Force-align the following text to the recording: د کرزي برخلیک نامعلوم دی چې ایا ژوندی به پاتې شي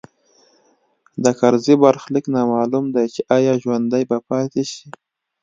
د 1.23 1.25
کرزي 1.39 1.75
برخلیک 1.83 2.25
نامعلوم 2.35 2.85
دی 2.95 3.05
چې 3.13 3.21
ایا 3.35 3.53
ژوندی 3.63 4.03
به 4.09 4.17
پاتې 4.27 4.63
شي 4.71 4.85